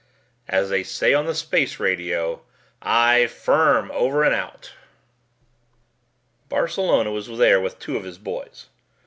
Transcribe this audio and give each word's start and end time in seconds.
"As 0.47 0.71
they 0.71 0.81
say 0.81 1.13
on 1.13 1.27
the 1.27 1.35
space 1.35 1.79
radio, 1.79 2.41
'Aye 2.81 3.27
firm, 3.27 3.91
over 3.91 4.23
and 4.23 4.33
out!'" 4.33 4.71
Barcelona 6.49 7.11
was 7.11 7.27
there 7.37 7.61
with 7.61 7.77
two 7.77 7.97
of 7.97 8.03
his 8.03 8.17
boys. 8.17 8.65